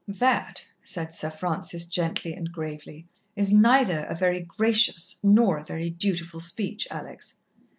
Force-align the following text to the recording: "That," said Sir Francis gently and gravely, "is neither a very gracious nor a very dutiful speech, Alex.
"That," 0.07 0.65
said 0.83 1.13
Sir 1.13 1.29
Francis 1.29 1.85
gently 1.85 2.33
and 2.33 2.51
gravely, 2.51 3.05
"is 3.35 3.51
neither 3.51 4.05
a 4.05 4.15
very 4.15 4.39
gracious 4.41 5.17
nor 5.21 5.59
a 5.59 5.63
very 5.63 5.91
dutiful 5.91 6.39
speech, 6.39 6.87
Alex. 6.89 7.35